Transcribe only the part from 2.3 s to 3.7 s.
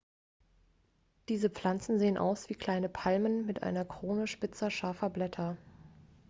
wie kleinen palmen mit